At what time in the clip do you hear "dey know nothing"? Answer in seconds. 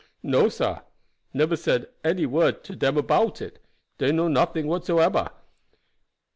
3.99-4.65